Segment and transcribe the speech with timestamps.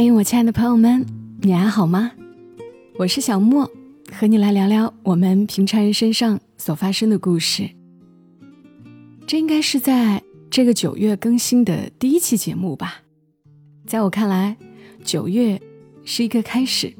[0.00, 1.04] 嘿，我亲爱的朋友们，
[1.40, 2.12] 你还好吗？
[2.98, 3.68] 我是小莫，
[4.12, 7.68] 和你来聊聊我们平常人身上所发生的故事。
[9.26, 13.02] 这应该是在这个九月更新的第一期节目吧？
[13.88, 14.56] 在我看来，
[15.02, 15.60] 九月
[16.04, 16.94] 是一个开始，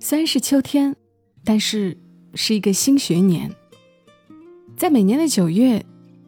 [0.00, 0.96] 虽然是秋天，
[1.44, 1.98] 但是
[2.32, 3.50] 是一个新学年。
[4.74, 5.84] 在每年的九月，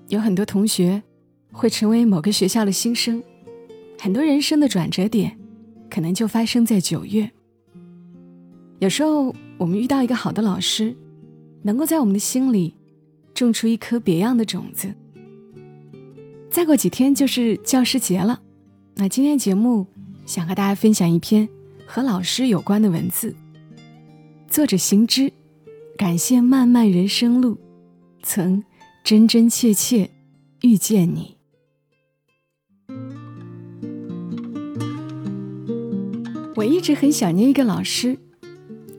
[0.09, 1.03] 有很多同学
[1.51, 3.23] 会成为某个学校的新生。
[3.99, 5.39] 很多人生的转折点，
[5.97, 7.31] 可能就发生在九月。
[8.81, 10.95] 有时候，我们遇到一个好的老师，
[11.63, 12.75] 能够在我们的心里
[13.33, 14.95] 种出一颗别样的种子。
[16.51, 18.43] 再过几天就是教师节了，
[18.97, 19.87] 那今天节目
[20.27, 21.49] 想和大家分享一篇
[21.87, 23.35] 和老师有关的文字。
[24.51, 25.33] 作者行之，
[25.97, 27.57] 感谢漫漫人生路，
[28.23, 28.63] 曾
[29.03, 30.11] 真真切切
[30.61, 31.36] 遇见你。
[36.57, 38.19] 我一直很想念一个老师，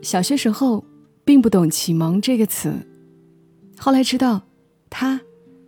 [0.04, 0.86] 小学时候
[1.26, 2.72] 并不懂“启蒙”这个词，
[3.80, 4.44] 后来知道，
[4.92, 5.20] 他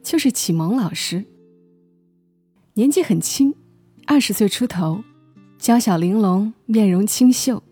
[0.03, 1.25] 就是启蒙老师。
[2.75, 3.55] 年纪很轻，
[4.05, 5.03] 二十岁出头，
[5.57, 7.63] 娇小玲珑，面容清秀，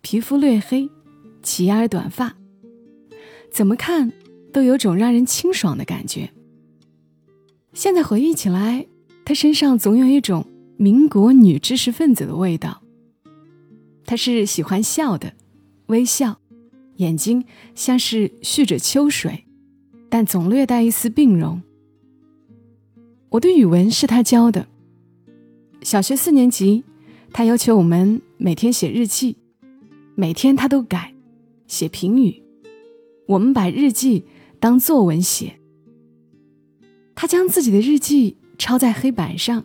[0.00, 0.88] 皮肤略黑，
[1.42, 2.36] 齐耳短发，
[3.50, 4.12] 怎么看
[4.52, 6.30] 都有种让人清爽的感觉。
[7.72, 8.86] 现在回忆起来，
[9.24, 12.84] 他身上总有一种民国女知识分子的味道。
[14.06, 15.34] 他是喜欢笑的，
[15.86, 16.38] 微笑，
[16.96, 19.44] 眼睛像是蓄着秋水，
[20.08, 21.60] 但总略带一丝病容。
[23.30, 24.68] 我的语文是他教的。
[25.82, 26.84] 小学四年级，
[27.32, 29.36] 他要求我们每天写日记，
[30.14, 31.12] 每天他都改，
[31.66, 32.42] 写评语。
[33.26, 34.24] 我们把日记
[34.60, 35.58] 当作文写。
[37.16, 39.64] 他将自己的日记抄在黑板上，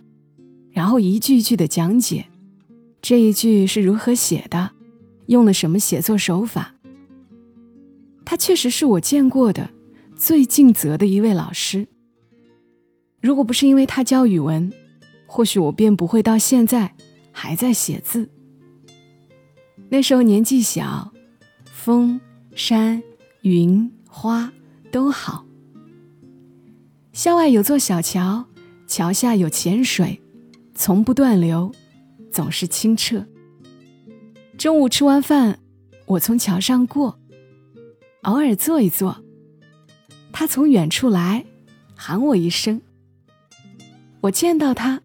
[0.72, 2.25] 然后一句一句的讲解。
[3.02, 4.71] 这一句是如何写的？
[5.27, 6.75] 用了什么写作手法？
[8.23, 9.69] 他确实是我见过的
[10.16, 11.88] 最尽责的一位老师。
[13.22, 14.72] 如果不是因为他教语文，
[15.25, 16.95] 或许我便不会到现在
[17.31, 18.29] 还在写字。
[19.89, 21.12] 那时候年纪小，
[21.66, 22.22] 风、
[22.56, 23.01] 山、
[23.41, 24.51] 云、花
[24.91, 25.45] 都好。
[27.13, 28.45] 校外有座小桥，
[28.88, 30.22] 桥下有浅水，
[30.73, 31.72] 从不断流。
[32.31, 33.25] 总是清澈。
[34.58, 35.59] 中午吃完饭，
[36.06, 37.19] 我从桥上过，
[38.22, 39.24] 偶尔坐一坐。
[40.31, 41.46] 他从远处来，
[41.96, 42.81] 喊我一声。
[44.22, 45.02] 我见到他，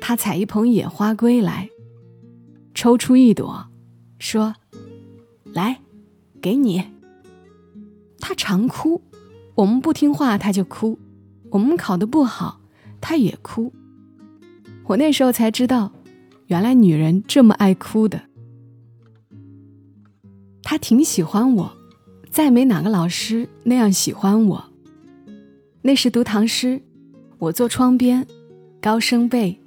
[0.00, 1.68] 他采一捧野花归来，
[2.74, 3.66] 抽出一朵，
[4.18, 4.54] 说
[5.52, 5.80] ：“来，
[6.40, 6.84] 给你。”
[8.20, 9.02] 他常哭，
[9.54, 10.98] 我们不听话他就哭，
[11.50, 12.60] 我们考得不好
[13.00, 13.72] 他也哭。
[14.84, 15.92] 我那时候才知道。
[16.52, 18.24] 原来女人这么爱哭的，
[20.62, 21.72] 他挺喜欢我，
[22.30, 24.64] 再没哪个老师那样喜欢我。
[25.80, 26.82] 那时读唐诗，
[27.38, 28.26] 我坐窗边，
[28.82, 29.62] 高声背：“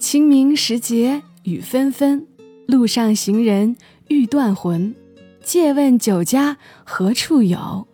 [0.00, 2.26] 清明时节雨纷纷，
[2.66, 3.76] 路上行人
[4.08, 4.94] 欲断魂。
[5.42, 7.86] 借问酒家何处有？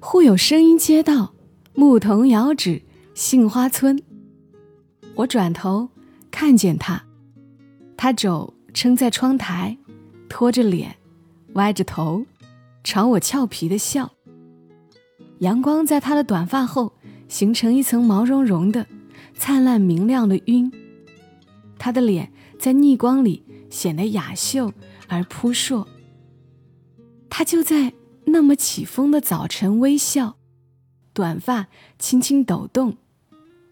[0.00, 1.32] 忽有声音接道：
[1.72, 2.82] 牧童遥指
[3.14, 3.98] 杏花村。”
[5.16, 5.88] 我转头
[6.30, 7.02] 看见他。
[8.02, 9.78] 他肘撑在窗台，
[10.28, 10.96] 托着脸，
[11.52, 12.26] 歪着头，
[12.82, 14.10] 朝我俏皮的笑。
[15.38, 16.94] 阳光在他的短发后
[17.28, 18.88] 形成一层毛茸茸的、
[19.34, 20.72] 灿烂明亮的晕。
[21.78, 24.72] 他的脸在逆光里显得雅秀
[25.06, 25.86] 而扑朔。
[27.30, 27.92] 他就在
[28.24, 30.34] 那么起风的早晨微笑，
[31.12, 31.68] 短发
[32.00, 32.96] 轻轻抖动，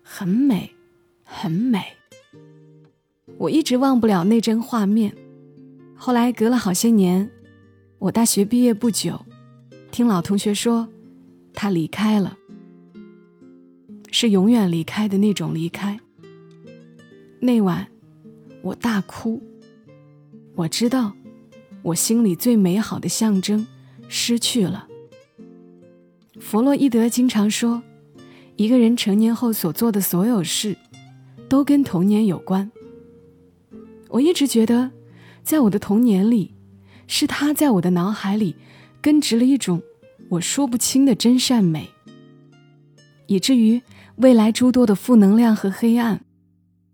[0.05, 0.77] 很美，
[1.25, 1.97] 很美。
[3.41, 5.17] 我一直忘不了那帧画面。
[5.97, 7.31] 后来隔了好些年，
[7.99, 9.25] 我大学毕业不久，
[9.91, 10.87] 听老同学说，
[11.55, 12.37] 他离开了，
[14.11, 15.99] 是永远离开的那种离开。
[17.41, 17.89] 那晚，
[18.61, 19.43] 我大哭。
[20.55, 21.15] 我知道，
[21.81, 23.67] 我心里最美好的象征
[24.07, 24.87] 失去了。
[26.39, 27.83] 弗洛伊德经常说，
[28.57, 30.77] 一个人成年后所做的所有事，
[31.49, 32.71] 都跟童年有关。
[34.11, 34.91] 我一直觉得，
[35.43, 36.55] 在我的童年里，
[37.07, 38.57] 是他在我的脑海里
[39.01, 39.83] 根植了一种
[40.31, 41.89] 我说不清的真善美，
[43.27, 43.81] 以至于
[44.17, 46.25] 未来诸多的负能量和黑暗，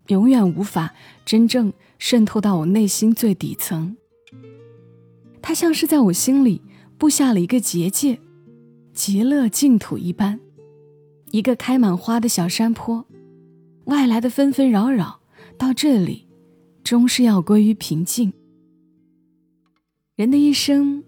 [0.07, 0.93] 永远无法
[1.25, 3.97] 真正渗透到我内心最底层。
[5.41, 6.61] 他像是在我心里
[6.97, 8.19] 布下了一个结界，
[8.93, 10.39] 极乐净土一般，
[11.31, 13.05] 一个开满花的小山坡，
[13.85, 15.21] 外来的纷纷扰扰
[15.57, 16.26] 到这里。
[16.87, 18.31] 终是要归于平静。
[20.15, 21.03] 人的一生，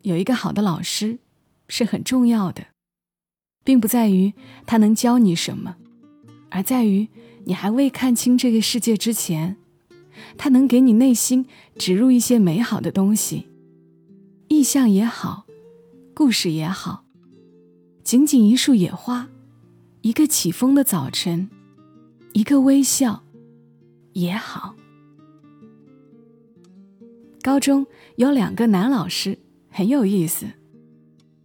[0.00, 1.18] 有一个好的老师
[1.68, 2.68] 是很重要的，
[3.62, 4.32] 并不在于
[4.64, 5.76] 他能教你什么，
[6.48, 7.08] 而在于
[7.44, 9.58] 你还未看清这个世界之前，
[10.38, 11.44] 他能给你内心
[11.76, 13.48] 植入一些美好的东西，
[14.48, 15.44] 意象也好，
[16.14, 17.04] 故事也好，
[18.02, 19.28] 仅仅一束野花，
[20.00, 21.50] 一个起风的早晨，
[22.32, 23.24] 一个微笑，
[24.14, 24.77] 也好。
[27.48, 27.86] 高中
[28.16, 29.38] 有两个男老师
[29.70, 30.44] 很有意思，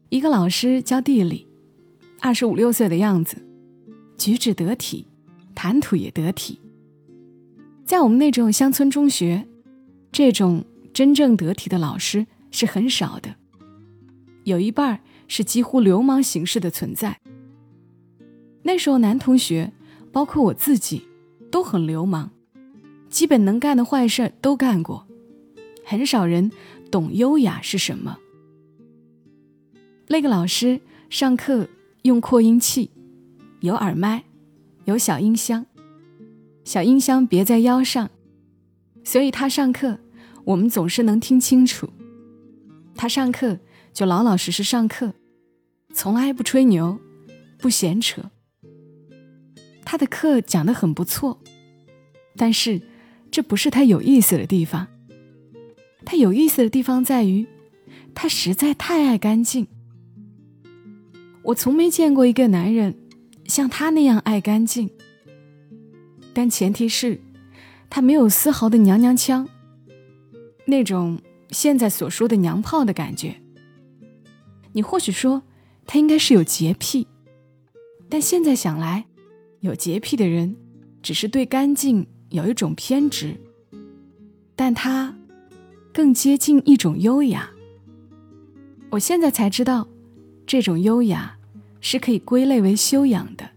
[0.10, 1.48] 一个老师教地理，
[2.20, 3.38] 二十五六岁的样子，
[4.18, 5.08] 举止得体，
[5.56, 6.60] 谈吐也得体。
[7.86, 9.48] 在我们那种乡村中学，
[10.12, 13.34] 这种真正得体的老师是很少的，
[14.44, 17.22] 有一半是几乎流氓形式的存在。
[18.64, 19.72] 那时候男同学，
[20.12, 21.08] 包括我自己，
[21.50, 22.30] 都很流氓，
[23.08, 25.08] 基本能干的坏事都干过。
[25.86, 26.52] 很少人
[26.92, 28.18] 懂优雅是什么。
[30.08, 31.68] 那个老师上课
[32.04, 32.92] 用扩音器，
[33.62, 34.24] 有耳麦，
[34.86, 35.66] 有小音箱，
[36.64, 38.12] 小音箱别在腰上，
[39.04, 40.00] 所以他上课
[40.46, 41.90] 我们总是能听清楚。
[42.96, 43.60] 他上课
[43.92, 45.14] 就老老实实上课，
[45.94, 47.00] 从来不吹牛，
[47.58, 48.30] 不闲扯。
[49.86, 51.40] 他的课讲得很不错，
[52.36, 52.82] 但是
[53.32, 54.88] 这不是他有意思的地方。
[56.06, 57.48] 他有意思的地方在于，
[58.14, 59.68] 他实在太爱干净。
[61.44, 62.96] 我从没见过一个男人
[63.46, 64.90] 像他那样爱干净。
[66.34, 67.20] 但前提是，
[67.90, 69.48] 他没有丝毫的娘娘腔，
[70.66, 71.20] 那种
[71.50, 73.36] 现在所说的娘炮的感觉。
[74.74, 75.44] 你或许说
[75.86, 77.08] 他应该是有洁癖，
[78.10, 79.06] 但现在想来，
[79.60, 80.56] 有洁癖的人
[81.02, 83.36] 只是对干净有一种偏执，
[84.56, 85.16] 但他。
[85.94, 87.52] 更接近一种优雅。
[88.90, 89.88] 我现在才知道，
[90.48, 91.38] 这种优雅
[91.82, 93.48] 是可以归类为修养的。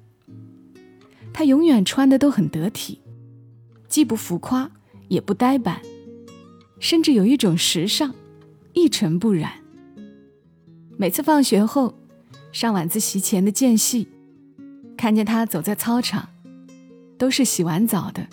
[1.33, 3.01] 他永远穿的都很得体，
[3.89, 4.71] 既不浮夸，
[5.09, 5.81] 也不呆板，
[6.79, 8.15] 甚至有一种时尚，
[8.75, 9.53] 一尘不染。
[10.99, 11.95] 每次放学后，
[12.53, 14.09] 上晚自习前的间隙，
[14.95, 16.29] 看见他走在操场，
[17.17, 18.27] 都是洗完澡的，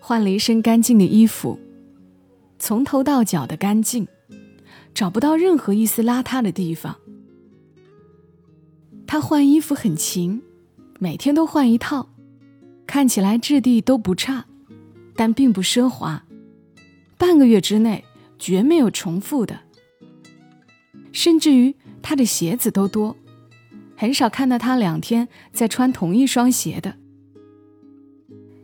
[0.00, 1.58] 换了一身干净的衣服。
[2.58, 4.06] 从头到脚的干净，
[4.92, 6.96] 找不到任何一丝邋遢的地方。
[9.06, 10.42] 他换衣服很勤，
[10.98, 12.10] 每天都换一套，
[12.86, 14.46] 看起来质地都不差，
[15.14, 16.24] 但并不奢华。
[17.16, 18.04] 半个月之内
[18.38, 19.60] 绝没有重复的，
[21.12, 23.16] 甚至于他的鞋子都多，
[23.96, 26.96] 很少看到他两天在穿同一双鞋的。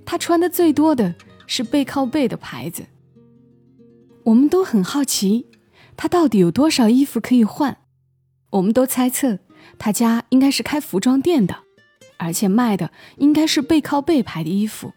[0.05, 1.15] 他穿的最多的
[1.47, 2.85] 是背靠背的牌子。
[4.25, 5.47] 我们都很好奇，
[5.97, 7.77] 他到底有多少衣服可以换？
[8.51, 9.39] 我们都猜测
[9.79, 11.59] 他家应该是开服装店的，
[12.17, 14.93] 而且卖的应该是背靠背牌的衣服，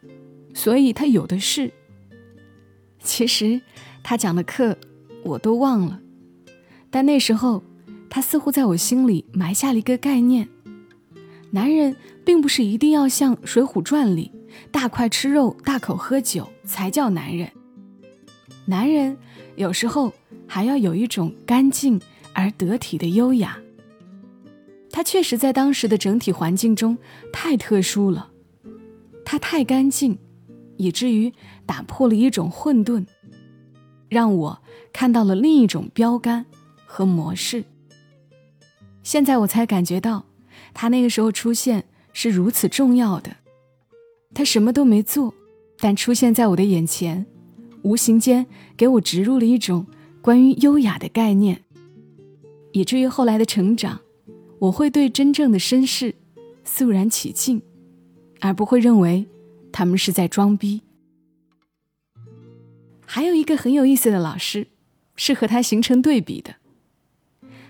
[0.53, 1.73] 所以他有的是。
[3.03, 3.61] 其实
[4.01, 4.77] 他讲的课
[5.23, 5.99] 我都忘了，
[6.89, 7.63] 但那时候
[8.09, 10.47] 他似乎在我心里埋下了一个概念：
[11.51, 14.31] 男人并不是一定要像《水浒传》里
[14.71, 17.51] 大块吃肉、大口喝酒才叫男人。
[18.69, 19.17] 男人
[19.55, 20.13] 有时候
[20.45, 21.99] 还要有一种干净
[22.33, 23.57] 而得体的优雅。
[24.91, 26.97] 他确实在当时的整体环境中
[27.31, 28.29] 太特殊了，
[29.23, 30.19] 他太干净，
[30.75, 31.31] 以至于
[31.65, 33.05] 打破了一种混沌，
[34.09, 36.45] 让我看到了另一种标杆
[36.85, 37.63] 和模式。
[39.01, 40.25] 现在我才感觉到，
[40.73, 43.37] 他那个时候出现是如此重要的。
[44.33, 45.33] 他什么都没做，
[45.79, 47.25] 但出现在我的眼前。
[47.87, 49.87] 无形间给我植入了一种
[50.21, 51.63] 关于优雅的概念，
[52.73, 54.01] 以至于后来的成长，
[54.59, 56.15] 我会对真正的绅士
[56.65, 57.61] 肃然起敬，
[58.41, 59.25] 而不会认为
[59.71, 60.81] 他们是在装逼。
[63.05, 64.67] 还有一个很有意思的老师，
[65.15, 66.55] 是和他形成对比的。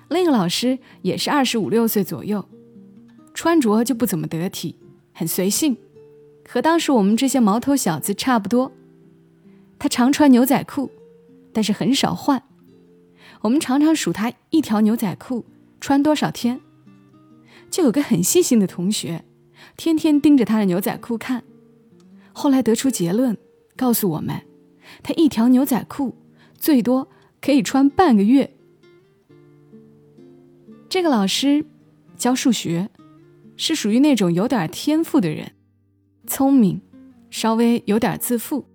[0.10, 2.50] 另一个老师也是二十五六岁左右，
[3.36, 4.80] 穿着就不怎么得体，
[5.14, 5.78] 很随性，
[6.50, 8.72] 和当时我们这些毛头小子差不多。
[9.80, 10.92] 他常穿牛仔裤，
[11.54, 12.42] 但是很少换。
[13.42, 15.46] 我们常常数他一条牛仔裤
[15.80, 16.62] 穿多少天。
[17.70, 19.26] 就有个很细心的同学，
[19.76, 21.44] 天天盯着他的牛仔裤看。
[22.32, 23.38] 后来得出结论，
[23.76, 24.42] 告诉我们，
[25.04, 26.16] 他一条牛仔裤
[26.58, 27.10] 最多
[27.42, 28.54] 可以穿半个月。
[30.88, 31.66] 这个老师
[32.16, 32.90] 教数学，
[33.58, 35.52] 是属于那种有点天赋的人，
[36.26, 36.82] 聪明，
[37.30, 38.66] 稍微有点自负。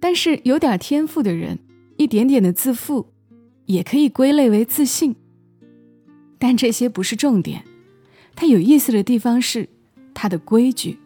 [0.00, 1.58] 但是有点天赋的人，
[1.96, 3.12] 一点点的自负，
[3.66, 5.16] 也可以归类为自信。
[6.38, 7.64] 但这些不是重点，
[8.36, 9.68] 他有意思的地方是
[10.14, 10.98] 他的规矩。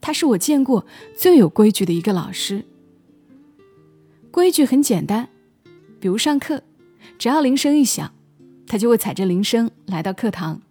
[0.00, 2.64] 他是我见过最有规矩的一个老师。
[4.30, 5.28] 规矩很简单，
[6.00, 6.62] 比如上课，
[7.18, 8.14] 只要铃声一响，
[8.66, 10.62] 他就会踩着铃声来到课堂，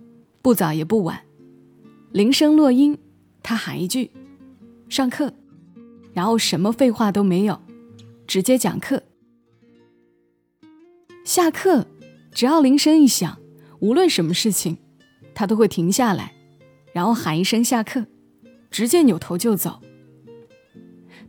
[0.41, 1.21] 不早也不晚。
[2.11, 2.97] 铃声落音，
[3.43, 4.09] 他喊一句
[4.89, 5.33] ：“上课。”
[6.19, 7.61] 然后什么废话都没有，
[8.27, 9.03] 直接讲课。
[11.23, 11.87] 下课，
[12.33, 13.39] 只要铃声一响，
[13.79, 14.79] 无论什么事情，
[15.33, 16.33] 他都会停下来，
[16.91, 18.05] 然后喊一声“下课”，
[18.69, 19.79] 直接扭头就走。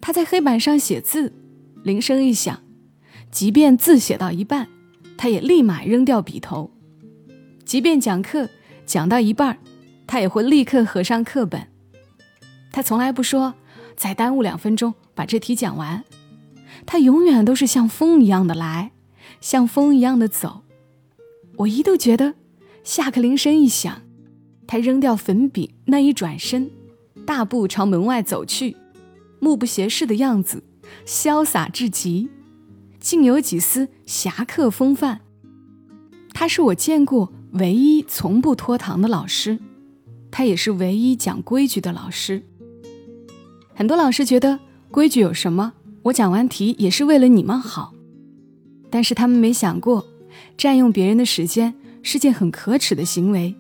[0.00, 1.32] 他在黑板上写字，
[1.84, 2.60] 铃声一响，
[3.30, 4.66] 即便字写到一半，
[5.16, 6.72] 他也立马扔掉笔头；
[7.64, 8.48] 即便讲课
[8.84, 9.60] 讲到一半，
[10.08, 11.68] 他也会立刻合上课本。
[12.72, 13.54] 他从来不说。
[14.00, 16.04] 再耽误两分钟把这题讲完，
[16.86, 18.92] 他永远都是像风一样的来，
[19.42, 20.62] 像风一样的走。
[21.58, 22.32] 我一度觉得，
[22.82, 24.00] 下课铃声一响，
[24.66, 26.70] 他扔掉粉笔那一转身，
[27.26, 28.74] 大步朝门外走去，
[29.38, 30.64] 目不斜视的样子，
[31.04, 32.30] 潇洒至极，
[32.98, 35.20] 竟有几丝侠客风范。
[36.32, 39.58] 他是我见过唯一从不拖堂的老师，
[40.30, 42.46] 他也是唯一讲规矩的老师。
[43.80, 44.60] 很多老师觉得
[44.90, 45.72] 规矩有什么？
[46.02, 47.94] 我讲完题也是为了你们好，
[48.90, 50.06] 但是他们没想过，
[50.58, 51.72] 占用别人的时间
[52.02, 53.56] 是件很可耻的行为，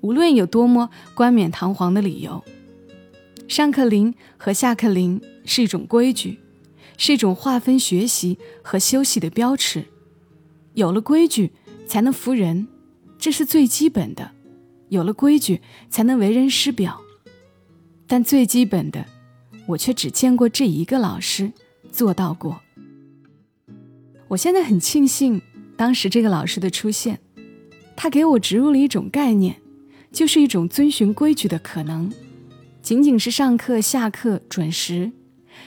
[0.00, 2.42] 无论有多么冠冕堂皇的理由。
[3.46, 6.40] 上课铃和下课铃是一种规矩，
[6.98, 9.84] 是一种划分学习和休息的标尺。
[10.72, 11.52] 有了规矩
[11.86, 12.66] 才能服人，
[13.20, 14.32] 这是最基本的；
[14.88, 17.00] 有了规矩才能为人师表，
[18.08, 19.06] 但最基本的。
[19.66, 21.52] 我却只见过这一个老师
[21.90, 22.60] 做到过。
[24.28, 25.40] 我现在很庆幸
[25.76, 27.20] 当时这个老师的出现，
[27.96, 29.60] 他给我植入了一种概念，
[30.10, 32.12] 就是一种遵循规矩的可能。
[32.82, 35.12] 仅仅是上课下课准时，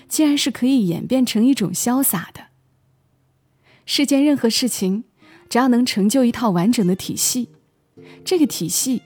[0.07, 2.47] 竟然是可以演变成一种潇洒的。
[3.85, 5.05] 世间任何事情，
[5.49, 7.49] 只要能成就一套完整的体系，
[8.23, 9.01] 这个体系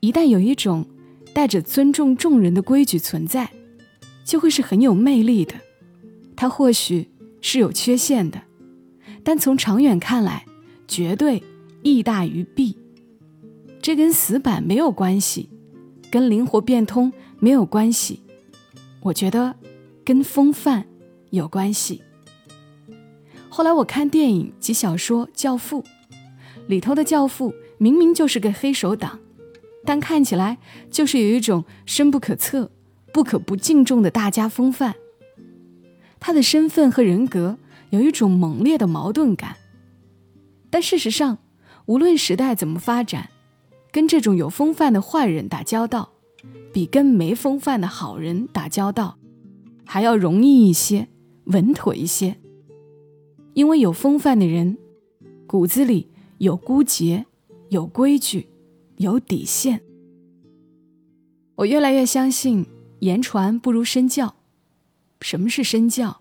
[0.00, 0.86] 一旦有一种
[1.32, 3.50] 带着尊重众人的规矩存在。
[4.26, 5.54] 就会是很有魅力的，
[6.34, 7.08] 它或许
[7.40, 8.42] 是有缺陷的，
[9.22, 10.44] 但从长远看来，
[10.88, 11.42] 绝对
[11.82, 12.76] 益大于弊。
[13.80, 15.48] 这跟死板没有关系，
[16.10, 18.20] 跟灵活变通没有关系，
[19.00, 19.54] 我觉得
[20.04, 20.84] 跟风范
[21.30, 22.02] 有关系。
[23.48, 25.82] 后来我看电影及小说《教父》，
[26.66, 29.20] 里头的教父明明就是个黑手党，
[29.84, 30.58] 但看起来
[30.90, 32.72] 就是有一种深不可测。
[33.16, 34.94] 不可不敬重的大家风范。
[36.20, 37.56] 他的身份和人格
[37.88, 39.56] 有一种猛烈的矛盾感，
[40.68, 41.38] 但事实上，
[41.86, 43.30] 无论时代怎么发展，
[43.90, 46.10] 跟这种有风范的坏人打交道，
[46.74, 49.16] 比跟没风范的好人打交道
[49.86, 51.08] 还要容易一些，
[51.46, 52.36] 稳妥一些。
[53.54, 54.76] 因为有风范的人，
[55.46, 57.24] 骨子里有孤节，
[57.70, 58.48] 有规矩，
[58.98, 59.80] 有底线。
[61.54, 62.66] 我越来越相信。
[63.00, 64.36] 言传不如身教。
[65.20, 66.20] 什么是身教？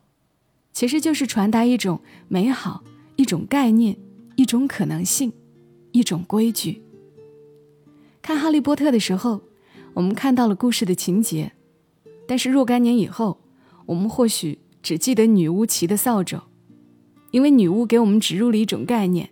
[0.72, 2.84] 其实就是传达一种美好、
[3.16, 3.98] 一种概念、
[4.36, 5.32] 一种可能性、
[5.92, 6.82] 一种规矩。
[8.22, 9.42] 看《哈利波特》的时候，
[9.94, 11.54] 我们看到了故事的情节，
[12.28, 13.40] 但是若干年以后，
[13.86, 16.42] 我们或许只记得女巫骑的扫帚，
[17.32, 19.30] 因为女巫给我们植入了一种概念：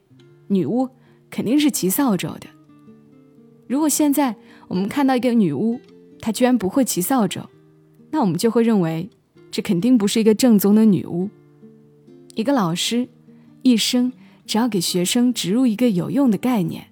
[0.47, 0.87] 女巫
[1.29, 2.47] 肯定是骑扫帚的。
[3.67, 4.35] 如果现在
[4.67, 5.81] 我们看到一个女巫，
[6.23, 7.49] 她居然不会骑扫帚，
[8.09, 9.09] 那我们就会认为，
[9.51, 11.29] 这肯定不是一个正宗的女巫。
[12.33, 13.09] 一个老师
[13.61, 14.13] 一生
[14.45, 16.91] 只要给学生植入一个有用的概念，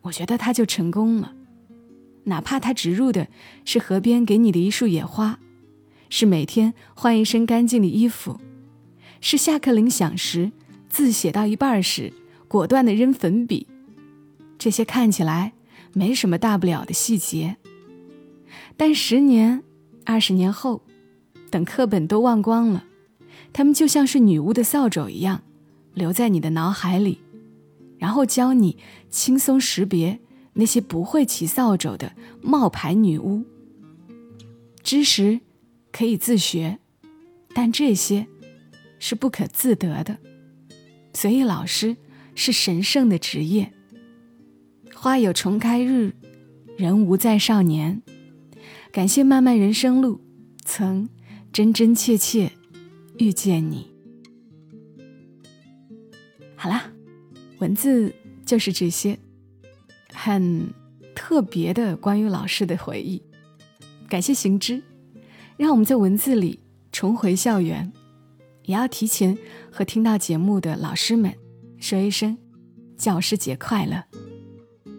[0.00, 1.32] 我觉得他就成功了。
[2.24, 3.28] 哪怕他植入的
[3.64, 5.38] 是河边给你的一束野花，
[6.10, 8.40] 是每天换一身干净的衣服，
[9.20, 10.50] 是下课铃响时
[10.88, 12.12] 字写到一半时
[12.48, 13.68] 果断的扔粉笔，
[14.58, 15.52] 这些看起来
[15.92, 17.58] 没什么大不了的细节。
[18.76, 19.62] 但十年、
[20.04, 20.82] 二十年后，
[21.50, 22.84] 等课本都忘光了，
[23.52, 25.42] 他们就像是女巫的扫帚一样，
[25.94, 27.20] 留在你的脑海里，
[27.98, 28.76] 然后教你
[29.08, 30.20] 轻松识别
[30.52, 33.44] 那些不会骑扫帚的冒牌女巫。
[34.82, 35.40] 知识
[35.90, 36.78] 可以自学，
[37.54, 38.26] 但这些
[38.98, 40.18] 是不可自得的。
[41.14, 41.96] 所以，老师
[42.34, 43.72] 是神圣的职业。
[44.94, 46.14] 花有重开日，
[46.76, 48.02] 人无再少年。
[48.96, 50.22] 感谢漫漫人生路，
[50.64, 51.06] 曾
[51.52, 52.52] 真真切切
[53.18, 53.94] 遇见你。
[56.54, 56.90] 好啦，
[57.58, 58.14] 文字
[58.46, 59.18] 就是这些，
[60.14, 60.72] 很
[61.14, 63.22] 特别的关于老师的回忆。
[64.08, 64.82] 感谢行知，
[65.58, 66.60] 让我们在文字里
[66.90, 67.92] 重回校园。
[68.64, 69.36] 也要提前
[69.70, 71.34] 和听到节目的老师们
[71.78, 72.38] 说一声
[72.96, 74.04] 教师节快乐。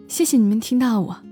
[0.06, 1.27] 谢谢你们听到我。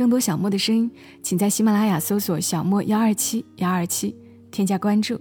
[0.00, 0.90] 更多小莫的声音，
[1.22, 4.16] 请在喜马拉雅搜索“小莫幺二七幺二七”，
[4.50, 5.20] 添加关注。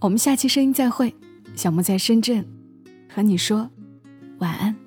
[0.00, 1.14] 我们下期声音再会。
[1.54, 2.42] 小莫在深圳，
[3.14, 3.70] 和你说
[4.38, 4.85] 晚安。